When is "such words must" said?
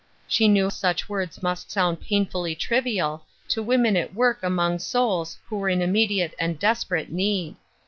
0.71-1.69